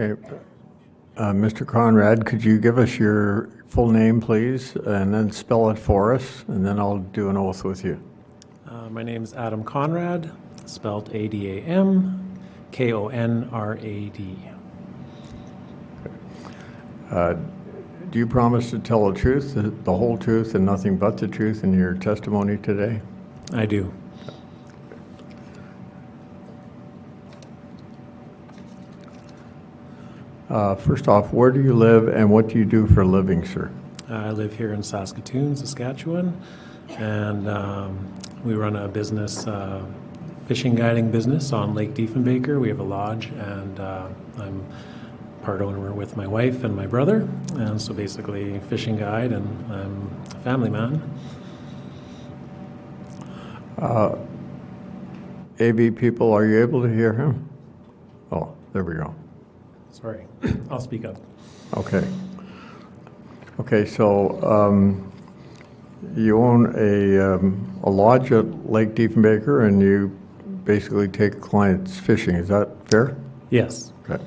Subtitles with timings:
[0.00, 0.20] Okay.
[1.16, 1.66] Uh, Mr.
[1.66, 6.44] Konrad, could you give us your full name, please, and then spell it for us,
[6.48, 8.02] and then I'll do an oath with you.
[8.66, 10.32] Uh, my is Adam Konrad,
[10.64, 12.38] spelled A D A M
[12.72, 14.38] K O N R A D.
[18.10, 21.62] Do you promise to tell the truth, the whole truth, and nothing but the truth
[21.62, 23.00] in your testimony today?
[23.52, 23.92] I do.
[30.50, 33.46] Uh, First off, where do you live and what do you do for a living,
[33.46, 33.70] sir?
[34.08, 36.40] I live here in Saskatoon, Saskatchewan,
[36.88, 38.12] and um,
[38.44, 39.84] we run a business, uh,
[40.48, 42.60] fishing guiding business on Lake Diefenbaker.
[42.60, 44.66] We have a lodge, and uh, I'm
[45.42, 50.10] part owner with my wife and my brother, and so basically fishing guide, and I'm
[50.34, 51.00] a family man.
[55.60, 57.48] AV people, are you able to hear him?
[58.32, 59.14] Oh, there we go.
[59.92, 60.26] Sorry,
[60.70, 61.16] I'll speak up.
[61.76, 62.06] Okay.
[63.60, 65.12] Okay, so um,
[66.16, 70.16] you own a um, a lodge at Lake Diefenbaker, and you
[70.64, 73.16] basically take clients fishing, is that fair?
[73.50, 73.92] Yes.
[74.08, 74.22] Okay.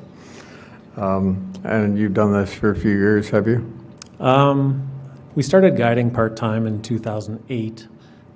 [0.97, 3.71] Um, And you've done this for a few years, have you?
[4.19, 4.89] Um,
[5.35, 7.87] we started guiding part time in 2008.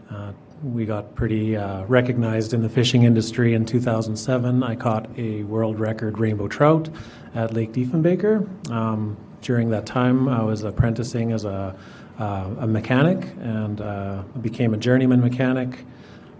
[0.09, 0.31] Uh,
[0.63, 4.63] we got pretty uh, recognized in the fishing industry in 2007.
[4.63, 6.89] I caught a world record rainbow trout
[7.35, 8.71] at Lake Diefenbaker.
[8.71, 11.75] Um, during that time, I was apprenticing as a,
[12.19, 15.85] uh, a mechanic and uh, became a journeyman mechanic.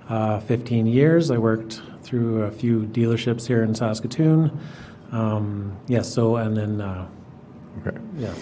[0.10, 1.30] Uh, 15 years.
[1.32, 4.58] I worked through a few dealerships here in Saskatoon.
[5.12, 7.08] Um, yes, so, and then, uh,
[7.86, 7.98] Okay.
[8.18, 8.34] yeah.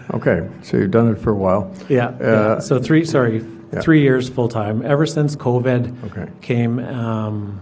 [0.14, 1.74] Okay, so you've done it for a while.
[1.88, 2.26] Yeah, yeah.
[2.26, 3.80] Uh, So three, sorry, Yeah.
[3.80, 4.82] three years full time.
[4.84, 6.28] Ever since COVID Okay.
[6.40, 7.60] came um,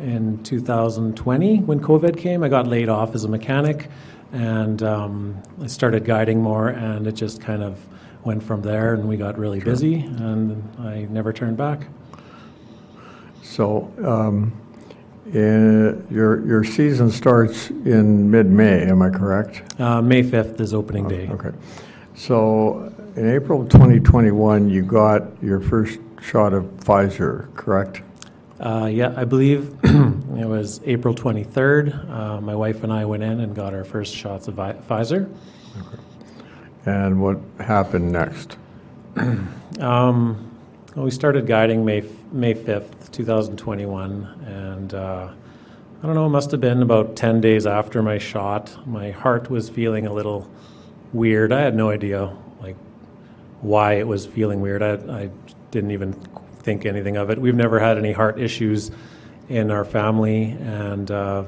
[0.00, 3.88] in 2020, when COVID came, I got laid off as a mechanic,
[4.32, 7.78] and um, I started guiding more, and it just kind of
[8.24, 11.86] went from there, and we got really busy, and I never turned back.
[13.42, 14.52] So um,
[15.28, 19.80] eh, your your season starts in mid-May, am I correct?
[19.80, 21.28] Uh, May 5th is opening day.
[21.30, 21.52] Okay.
[22.14, 28.02] So in April of 2021, you got your first shot of Pfizer, correct?
[28.60, 32.10] Uh, yeah, I believe it was April 23rd.
[32.10, 35.34] Uh, my wife and I went in and got our first shots of Vi- Pfizer.
[36.84, 38.56] And what happened next?
[39.80, 40.50] Um,
[40.94, 42.02] well, we started guiding May
[42.32, 45.28] May fifth, two thousand twenty one, and uh,
[46.02, 46.24] I don't know.
[46.24, 48.86] It must have been about ten days after my shot.
[48.86, 50.50] My heart was feeling a little
[51.12, 51.52] weird.
[51.52, 52.76] I had no idea like
[53.66, 54.82] why it was feeling weird.
[54.82, 55.30] I, I
[55.70, 56.12] didn't even
[56.60, 57.38] think anything of it.
[57.40, 58.90] We've never had any heart issues
[59.48, 61.44] in our family, and uh,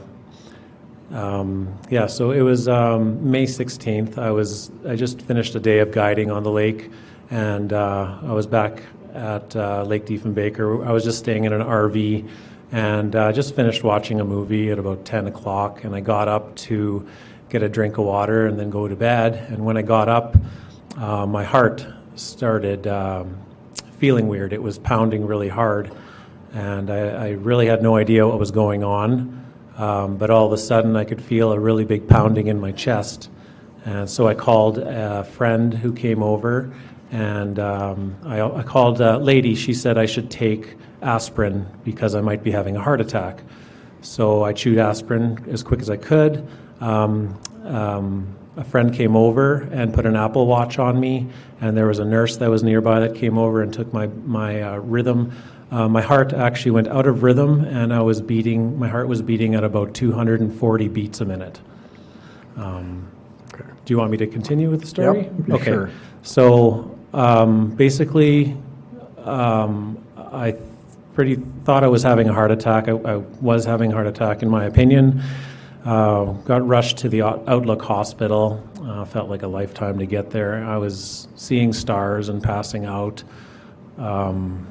[1.13, 4.19] um, yeah, so it was um, May 16th.
[4.19, 6.91] I was I just finished a day of guiding on the lake,
[7.31, 8.83] and uh, I was back
[9.15, 10.87] at uh, Lake Diefenbaker.
[10.87, 12.29] I was just staying in an RV,
[12.73, 15.85] and uh, just finished watching a movie at about 10 o'clock.
[15.85, 17.09] And I got up to
[17.49, 19.51] get a drink of water and then go to bed.
[19.51, 20.37] And when I got up,
[20.97, 21.87] uh, my heart
[22.19, 23.39] started um,
[23.99, 24.53] feeling weird.
[24.53, 25.91] It was pounding really hard,
[26.53, 29.45] and I, I really had no idea what was going on.
[29.77, 32.73] Um, but all of a sudden, I could feel a really big pounding in my
[32.73, 33.31] chest.
[33.85, 36.73] And so I called a friend who came over,
[37.13, 39.55] and um, I, I called a lady.
[39.55, 43.41] She said I should take aspirin because I might be having a heart attack.
[44.01, 46.47] So I chewed aspirin as quick as I could.
[46.81, 51.29] Um, um, a friend came over and put an Apple Watch on me,
[51.61, 54.61] and there was a nurse that was nearby that came over and took my my
[54.61, 55.33] uh, rhythm.
[55.71, 58.77] Uh, my heart actually went out of rhythm, and I was beating.
[58.77, 61.61] My heart was beating at about 240 beats a minute.
[62.57, 63.09] Um,
[63.85, 65.23] do you want me to continue with the story?
[65.23, 65.65] Yep, okay.
[65.65, 65.91] sure.
[66.23, 68.57] So um, basically,
[69.19, 70.57] um, I
[71.15, 72.89] pretty thought I was having a heart attack.
[72.89, 75.23] I, I was having a heart attack, in my opinion.
[75.85, 78.63] Uh, got rushed to the Outlook Hospital.
[78.83, 80.65] Uh, felt like a lifetime to get there.
[80.65, 83.23] I was seeing stars and passing out.
[83.97, 84.67] Um,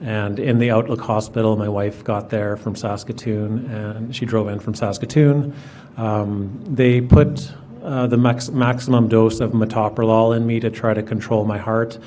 [0.00, 4.58] and in the Outlook Hospital, my wife got there from Saskatoon, and she drove in
[4.58, 5.54] from Saskatoon.
[5.96, 7.52] Um, they put
[7.82, 11.98] uh, the max- maximum dose of metoprolol in me to try to control my heart.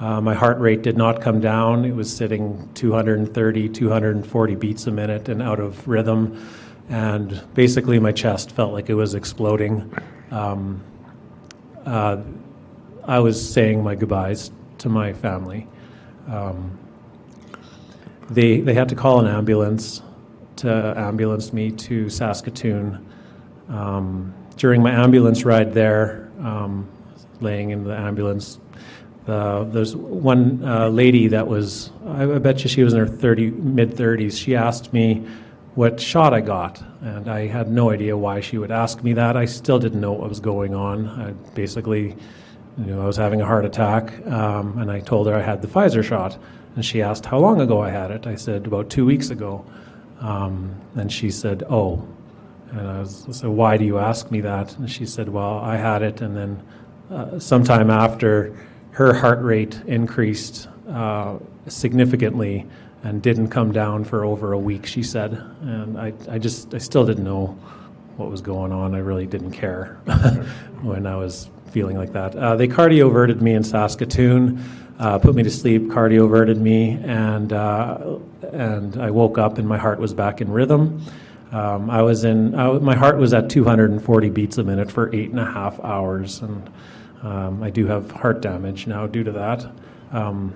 [0.00, 1.84] Uh, my heart rate did not come down.
[1.84, 6.44] It was sitting 230, 240 beats a minute and out of rhythm.
[6.88, 9.92] And basically, my chest felt like it was exploding.
[10.30, 10.82] Um,
[11.84, 12.22] uh,
[13.04, 15.66] I was saying my goodbyes to my family.
[16.28, 16.78] Um,
[18.30, 20.02] they, they had to call an ambulance
[20.56, 23.04] to ambulance me to Saskatoon.
[23.68, 26.88] Um, during my ambulance ride there, um,
[27.40, 28.60] laying in the ambulance,
[29.26, 33.06] uh, there's one uh, lady that was, I, I bet you she was in her
[33.06, 34.36] 30, mid 30s.
[34.36, 35.26] She asked me
[35.74, 39.36] what shot I got, and I had no idea why she would ask me that.
[39.36, 41.08] I still didn't know what was going on.
[41.08, 42.14] I basically,
[42.78, 45.62] you know, I was having a heart attack, um, and I told her I had
[45.62, 46.38] the Pfizer shot.
[46.74, 48.26] And she asked how long ago I had it.
[48.26, 49.64] I said about two weeks ago.
[50.20, 52.06] Um, and she said, "Oh."
[52.70, 54.78] And I was so why do you ask me that?
[54.78, 56.62] And she said, "Well, I had it, and then
[57.10, 58.56] uh, sometime after,
[58.92, 62.66] her heart rate increased uh, significantly
[63.02, 65.32] and didn't come down for over a week." She said,
[65.62, 67.58] and I, I just, I still didn't know
[68.16, 68.94] what was going on.
[68.94, 69.98] I really didn't care
[70.82, 72.36] when I was feeling like that.
[72.36, 74.62] Uh, they cardioverted me in Saskatoon
[75.02, 78.18] uh, put me to sleep, cardioverted me, and uh,
[78.52, 81.02] and I woke up and my heart was back in rhythm.
[81.50, 85.30] Um, I was in I, my heart was at 240 beats a minute for eight
[85.30, 86.70] and a half hours, and
[87.22, 89.66] um, I do have heart damage now due to that.
[90.12, 90.54] Um,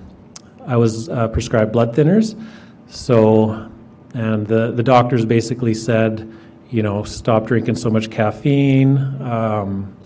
[0.66, 2.40] I was uh, prescribed blood thinners,
[2.88, 3.70] so
[4.14, 6.32] and the the doctors basically said,
[6.70, 9.96] you know, stop drinking so much caffeine um,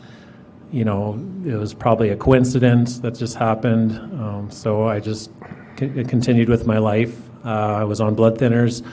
[0.73, 3.93] you know, it was probably a coincidence that just happened.
[4.21, 5.31] Um, so I just
[5.79, 7.17] c- continued with my life.
[7.45, 8.87] Uh, I was on blood thinners.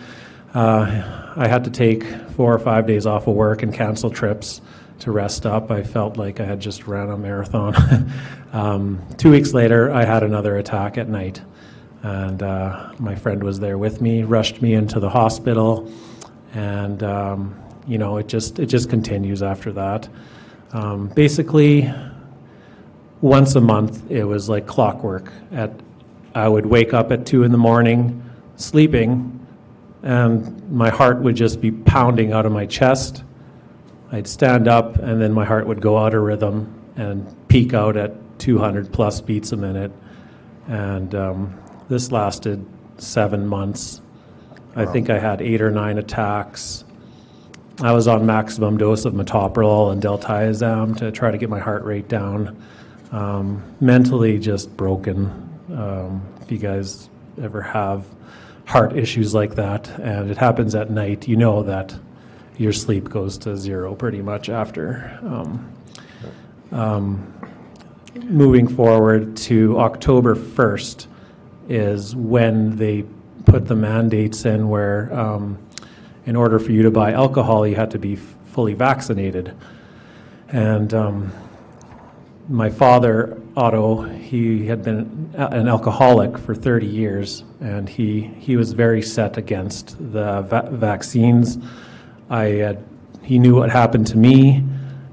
[0.54, 4.62] Uh, I had to take four or five days off of work and cancel trips
[5.00, 5.72] to rest up.
[5.72, 8.12] I felt like I had just ran a marathon.
[8.54, 11.42] um, two weeks later, I had another attack at night.
[12.04, 15.92] And uh, my friend was there with me, rushed me into the hospital.
[16.54, 20.08] And, um, you know, it just, it just continues after that.
[20.72, 21.92] Um, basically,
[23.22, 25.32] once a month, it was like clockwork.
[25.52, 25.72] At
[26.36, 28.24] I would wake up at two in the morning,
[28.58, 29.46] sleeping,
[30.04, 33.24] and my heart would just be pounding out of my chest.
[34.12, 37.98] I'd stand up, and then my heart would go out of rhythm and peak out
[37.98, 39.92] at 200 plus beats a minute.
[40.68, 41.60] And um,
[41.90, 42.66] this lasted
[42.98, 44.02] seven months.
[44.76, 46.84] I think I had eight or nine attacks.
[47.82, 51.84] I was on maximum dose of metoprolol and diltiazem to try to get my heart
[51.84, 52.62] rate down.
[53.12, 55.26] Um, mentally, just broken.
[55.74, 57.10] Um, if you guys
[57.42, 58.06] ever have
[58.66, 61.98] heart issues like that, and it happens at night, you know that
[62.58, 65.20] your sleep goes to zero pretty much after.
[65.24, 65.74] Um,
[66.72, 67.34] um
[68.24, 71.08] moving forward to October 1st
[71.70, 73.06] is when they
[73.46, 75.58] put the mandates in where um,
[76.26, 79.56] in order for you to buy alcohol, you had to be fully vaccinated.
[80.50, 81.32] And um,
[82.50, 88.74] my father, Otto, he had been an alcoholic for 30 years, and he, he was
[88.74, 91.58] very set against the va- vaccines.
[92.30, 92.84] I had,
[93.24, 94.64] he knew what happened to me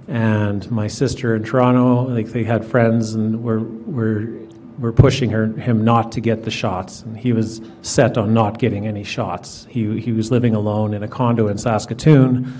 [0.09, 2.03] and my sister in Toronto.
[2.09, 4.45] Like they had friends and were were
[4.79, 8.59] were pushing her, him not to get the shots, and he was set on not
[8.59, 9.67] getting any shots.
[9.71, 12.53] He, he was living alone in a condo in Saskatoon.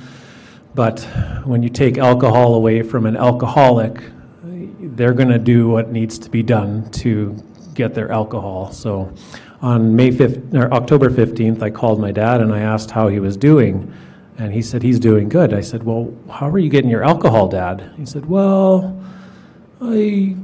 [0.75, 1.01] But
[1.45, 4.01] when you take alcohol away from an alcoholic,
[4.45, 7.37] they're going to do what needs to be done to
[7.75, 8.73] get their alcohol.
[8.73, 9.13] So
[9.63, 13.21] on May 5th, or October 15th, I called my dad and I asked how he
[13.21, 13.93] was doing.
[14.37, 15.55] And he said, he's doing good.
[15.55, 17.93] I said, well, how are you getting your alcohol, Dad?
[17.97, 19.01] He said, well,
[19.81, 20.37] I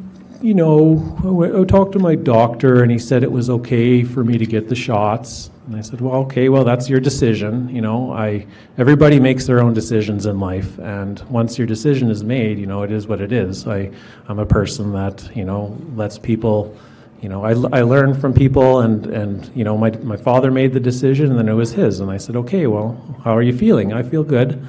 [0.42, 4.38] you know, I, talked to my doctor and he said it was okay for me
[4.38, 5.50] to get the shots.
[5.66, 7.68] And I said, well, okay, well, that's your decision.
[7.68, 8.47] You know, I,
[8.78, 10.78] everybody makes their own decisions in life.
[10.78, 13.66] And once your decision is made, you know, it is what it is.
[13.66, 13.90] I,
[14.28, 16.76] I'm a person that, you know, lets people,
[17.21, 20.73] you know, I, I learn from people and, and, you know, my, my father made
[20.73, 22.00] the decision and then it was his.
[22.00, 23.93] And I said, okay, well, how are you feeling?
[23.93, 24.67] I feel good.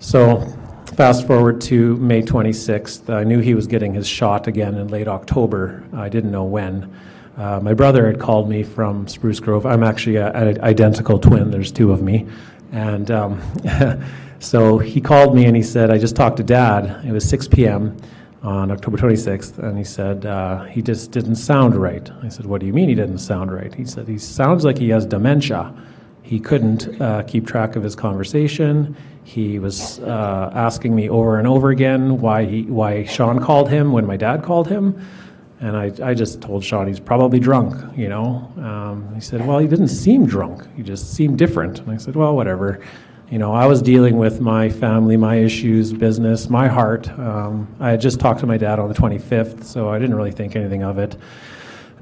[0.00, 0.46] So
[0.96, 3.08] Fast forward to May 26th.
[3.08, 5.82] I knew he was getting his shot again in late October.
[5.94, 6.94] I didn't know when.
[7.38, 9.64] Uh, my brother had called me from Spruce Grove.
[9.64, 11.50] I'm actually an identical twin.
[11.50, 12.28] There's two of me.
[12.72, 13.40] And um,
[14.38, 17.06] so he called me and he said, I just talked to dad.
[17.06, 17.96] It was 6 p.m.
[18.42, 19.58] on October 26th.
[19.58, 22.10] And he said, uh, he just didn't sound right.
[22.22, 23.72] I said, What do you mean he didn't sound right?
[23.72, 25.74] He said, He sounds like he has dementia.
[26.22, 28.96] He couldn't uh, keep track of his conversation.
[29.24, 33.92] He was uh, asking me over and over again why he why Sean called him
[33.92, 35.00] when my dad called him,
[35.60, 37.76] and I, I just told Sean he's probably drunk.
[37.96, 40.66] You know, um, he said, well, he didn't seem drunk.
[40.74, 41.78] He just seemed different.
[41.80, 42.80] And I said, well, whatever.
[43.32, 47.08] You know, I was dealing with my family, my issues, business, my heart.
[47.18, 50.32] Um, I had just talked to my dad on the 25th, so I didn't really
[50.32, 51.16] think anything of it.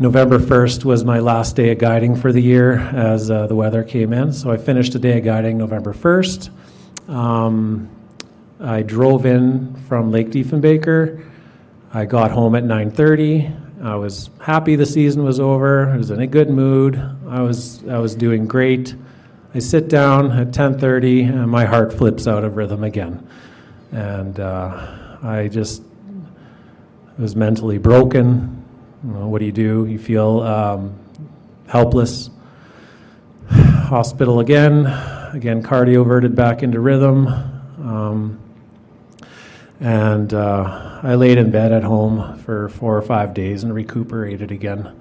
[0.01, 3.85] November 1st was my last day of guiding for the year as uh, the weather
[3.85, 4.33] came in.
[4.33, 6.51] So I finished a day of guiding November 1st.
[7.09, 7.89] Um,
[8.59, 11.25] I drove in from Lake Diefenbaker.
[11.95, 13.85] I got home at 9:30.
[13.85, 15.91] I was happy the season was over.
[15.91, 17.01] I was in a good mood.
[17.29, 18.97] I was I was doing great.
[19.53, 23.27] I sit down at 10:30 and my heart flips out of rhythm again,
[23.91, 25.83] and uh, I just
[27.19, 28.65] was mentally broken.
[29.05, 29.87] You know, what do you do?
[29.87, 30.99] You feel um,
[31.67, 32.31] helpless.
[33.49, 34.87] Hospital again.
[34.87, 37.27] Again, cardioverted back into rhythm.
[37.27, 38.39] Um,
[39.81, 44.53] and uh, I laid in bed at home for four or five days and recuperated
[44.53, 44.97] again.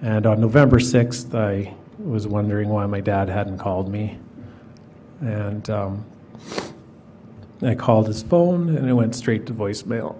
[0.00, 4.18] And on November 6th, I was wondering why my dad hadn't called me.
[5.20, 6.04] And um,
[7.62, 10.16] I called his phone and it went straight to voicemail.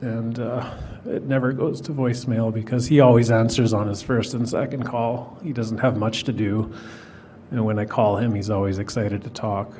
[0.00, 0.70] And uh,
[1.06, 5.38] it never goes to voicemail because he always answers on his first and second call.
[5.42, 6.72] He doesn't have much to do.
[7.50, 9.72] And when I call him, he's always excited to talk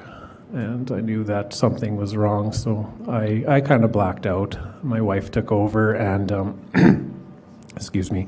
[0.52, 4.84] and I knew that something was wrong, so I, I kind of blacked out.
[4.84, 7.16] My wife took over, and um,
[7.76, 8.26] excuse me,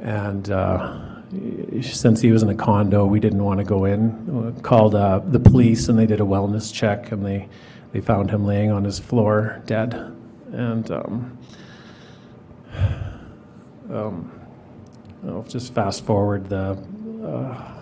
[0.00, 1.15] and uh,
[1.82, 4.60] since he was in a condo, we didn't want to go in.
[4.62, 7.48] Called uh, the police, and they did a wellness check, and they
[7.92, 9.94] they found him laying on his floor, dead,
[10.52, 10.90] and.
[10.90, 11.38] Um,
[13.90, 14.32] um,
[15.26, 16.78] I'll just fast forward the.
[17.24, 17.72] Uh,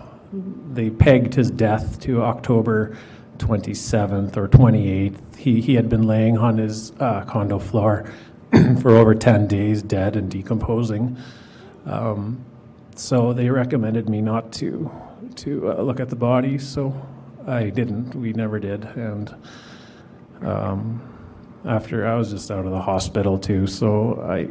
[0.73, 2.97] they pegged his death to October
[3.37, 5.35] 27th or 28th.
[5.37, 8.11] He, he had been laying on his uh, condo floor
[8.81, 11.15] for over 10 days, dead and decomposing.
[11.85, 12.43] Um,
[12.95, 14.91] so they recommended me not to
[15.37, 16.57] to uh, look at the body.
[16.57, 16.93] So
[17.47, 18.15] I didn't.
[18.15, 18.83] We never did.
[18.83, 19.35] And
[20.41, 21.01] um,
[21.65, 23.67] after I was just out of the hospital too.
[23.67, 24.47] So I,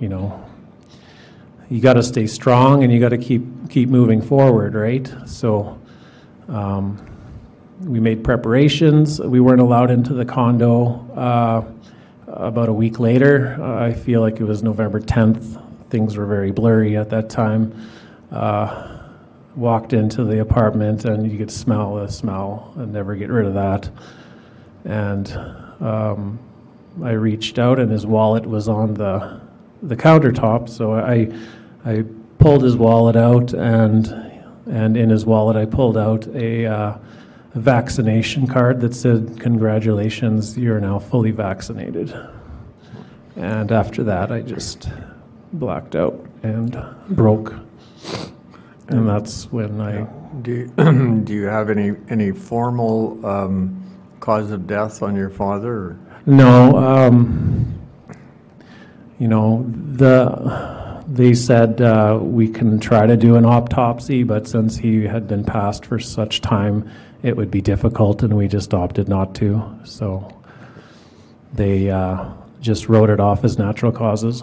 [0.00, 0.44] you know,
[1.68, 5.12] you got to stay strong and you got to keep keep moving forward, right?
[5.26, 5.78] So.
[6.48, 7.04] Um,
[7.80, 9.20] we made preparations.
[9.20, 11.64] We weren't allowed into the condo uh,
[12.26, 13.56] about a week later.
[13.60, 15.67] Uh, I feel like it was November 10th.
[15.90, 17.88] Things were very blurry at that time.
[18.30, 18.98] Uh,
[19.56, 23.54] walked into the apartment and you could smell the smell and never get rid of
[23.54, 23.90] that.
[24.84, 25.30] And
[25.80, 26.38] um,
[27.02, 29.40] I reached out and his wallet was on the
[29.82, 30.68] the countertop.
[30.68, 31.32] So I
[31.84, 32.04] I
[32.38, 34.06] pulled his wallet out and
[34.66, 36.98] and in his wallet I pulled out a uh,
[37.54, 42.14] a vaccination card that said, Congratulations, you're now fully vaccinated.
[43.36, 44.88] And after that, I just
[45.52, 46.76] blacked out and
[47.10, 47.54] broke.
[48.88, 50.06] And that's when I.
[50.42, 50.66] Do you,
[51.24, 53.82] do you have any, any formal um,
[54.20, 55.72] cause of death on your father?
[55.72, 57.78] or- No, um,
[59.18, 64.76] you know, the, they said uh, we can try to do an autopsy, but since
[64.76, 66.88] he had been passed for such time,
[67.22, 69.62] it would be difficult, and we just opted not to.
[69.84, 70.30] So
[71.52, 74.42] they uh, just wrote it off as natural causes.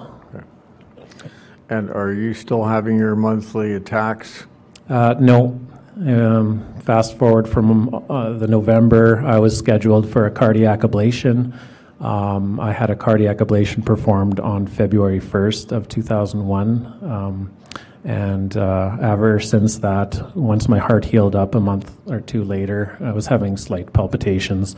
[1.69, 4.45] And are you still having your monthly attacks?
[4.89, 5.59] Uh, no.
[5.97, 11.57] Um, fast forward from uh, the November, I was scheduled for a cardiac ablation.
[12.01, 16.85] Um, I had a cardiac ablation performed on February 1st of 2001.
[17.01, 17.55] Um,
[18.03, 22.97] and uh, ever since that, once my heart healed up a month or two later,
[23.01, 24.75] I was having slight palpitations.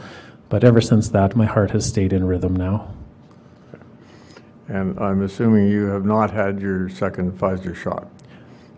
[0.50, 2.94] But ever since that, my heart has stayed in rhythm now.
[4.68, 8.08] And I'm assuming you have not had your second Pfizer shot.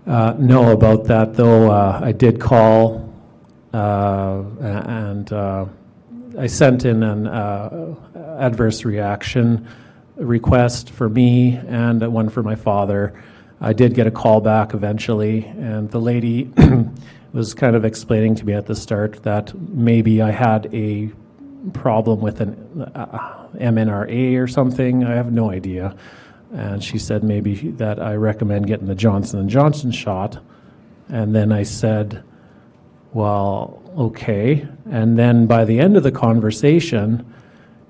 [0.06, 3.14] Uh, no, about that though, uh, I did call
[3.74, 5.66] uh, and uh,
[6.38, 7.96] I sent in an uh,
[8.40, 9.68] adverse reaction
[10.16, 13.22] request for me and one for my father.
[13.62, 16.52] I did get a call back eventually, and the lady
[17.34, 21.12] was kind of explaining to me at the start that maybe I had a
[21.72, 25.04] problem with an uh, MNRA or something.
[25.04, 25.96] I have no idea.
[26.52, 30.44] And she said maybe that I recommend getting the Johnson and Johnson shot.
[31.08, 32.24] And then I said,
[33.14, 34.68] well, okay.
[34.90, 37.34] And then by the end of the conversation,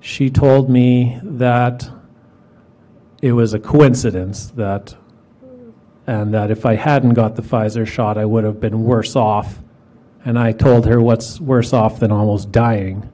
[0.00, 1.88] she told me that
[3.22, 4.94] it was a coincidence that
[6.06, 9.60] and that if I hadn't got the Pfizer shot, I would have been worse off.
[10.24, 13.08] And I told her, what's worse off than almost dying?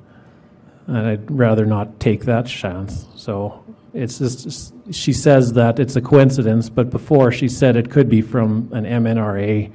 [0.86, 3.06] And I'd rather not take that chance.
[3.16, 8.08] So it's just, she says that it's a coincidence, but before she said it could
[8.08, 9.72] be from an MNRA.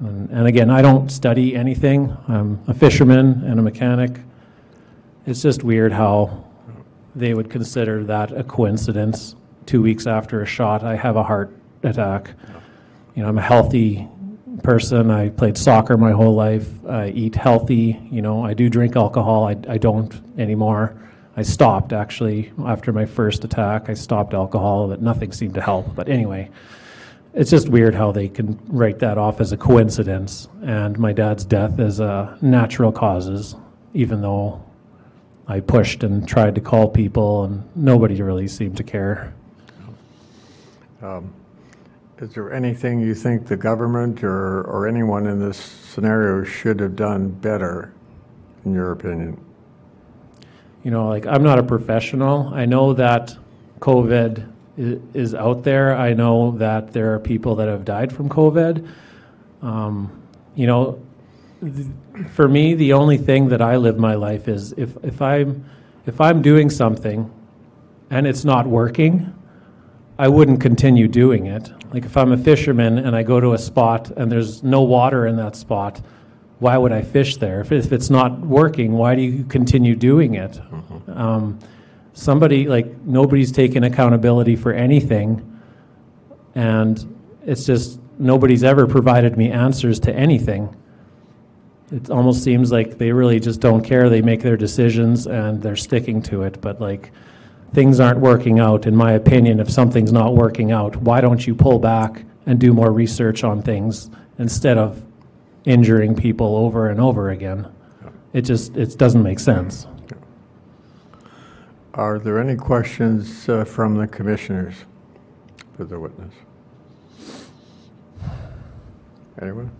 [0.00, 2.16] And, and again, I don't study anything.
[2.28, 4.20] I'm a fisherman and a mechanic.
[5.26, 6.44] It's just weird how
[7.16, 9.34] they would consider that a coincidence.
[9.66, 11.50] Two weeks after a shot, I have a heart
[11.82, 12.30] attack.
[13.14, 14.08] You know, I'm a healthy
[14.62, 15.10] person.
[15.10, 16.68] I played soccer my whole life.
[16.86, 18.00] I eat healthy.
[18.10, 19.46] You know, I do drink alcohol.
[19.46, 20.96] I, I don't anymore.
[21.36, 23.88] I stopped actually after my first attack.
[23.88, 25.94] I stopped alcohol, but nothing seemed to help.
[25.94, 26.50] But anyway,
[27.32, 31.44] it's just weird how they can write that off as a coincidence and my dad's
[31.44, 33.56] death as a uh, natural causes,
[33.92, 34.64] even though
[35.48, 39.34] I pushed and tried to call people and nobody really seemed to care.
[41.02, 41.34] Um,
[42.18, 46.94] Is there anything you think the government or, or anyone in this scenario should have
[46.94, 47.92] done better,
[48.64, 49.44] in your opinion?
[50.84, 52.52] You know, like I'm not a professional.
[52.54, 53.36] I know that
[53.80, 55.96] COVID is out there.
[55.96, 58.88] I know that there are people that have died from COVID.
[59.62, 60.22] Um,
[60.54, 61.00] you know,
[61.60, 61.88] th-
[62.32, 65.64] for me, the only thing that I live my life is if, if I'm
[66.06, 67.32] if I'm doing something
[68.10, 69.32] and it's not working,
[70.18, 71.70] I wouldn't continue doing it.
[71.92, 75.26] Like if I'm a fisherman and I go to a spot and there's no water
[75.26, 76.00] in that spot,
[76.60, 77.60] why would I fish there?
[77.60, 80.60] If, if it's not working, why do you continue doing it?
[81.08, 81.58] Um,
[82.12, 85.60] somebody, like, nobody's taking accountability for anything.
[86.54, 90.74] And it's just, nobody's ever provided me answers to anything.
[91.90, 94.08] It almost seems like they really just don't care.
[94.08, 96.60] They make their decisions and they're sticking to it.
[96.60, 97.10] But, like,
[97.74, 101.54] things aren't working out, in my opinion, if something's not working out, why don't you
[101.54, 105.04] pull back and do more research on things instead of
[105.64, 107.66] injuring people over and over again?
[108.32, 109.86] It just, it doesn't make sense.
[111.94, 114.74] Are there any questions uh, from the commissioners
[115.76, 116.34] for the witness?
[119.40, 119.70] Anyone?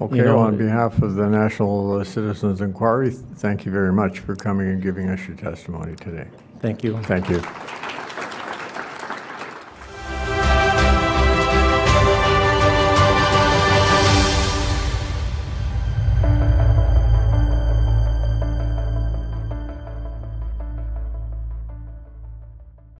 [0.00, 4.36] Okay, know- on behalf of the National uh, Citizens Inquiry, thank you very much for
[4.36, 6.28] coming and giving us your testimony today.
[6.60, 6.96] Thank you.
[7.02, 7.42] Thank you.